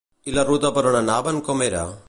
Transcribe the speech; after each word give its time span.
I 0.31 0.33
la 0.37 0.45
ruta 0.47 0.71
per 0.77 0.85
on 0.93 0.99
anaven 1.03 1.41
com 1.49 1.65
era? 1.71 1.89